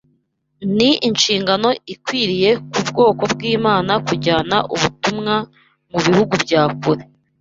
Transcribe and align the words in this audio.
Ni 0.77 0.89
inshingano 1.07 1.69
ikwiriye 1.93 2.51
ku 2.71 2.79
bwoko 2.89 3.23
bw’Imana 3.33 3.93
kujyana 4.07 4.55
ubutumwa 4.73 5.35
mu 5.91 5.99
bihugu 6.05 6.33
bya 6.43 6.63
kure 6.81 7.03